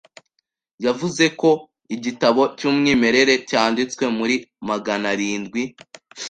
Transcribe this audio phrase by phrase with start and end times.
[0.85, 1.49] yavuze ko
[1.95, 4.35] igitabo cy’umwimerere cyanditswe muri
[4.69, 5.61] maganarindwi